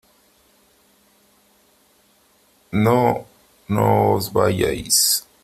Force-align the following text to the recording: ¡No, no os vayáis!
¡No, 2.71 3.27
no 3.69 4.15
os 4.15 4.33
vayáis! 4.33 5.27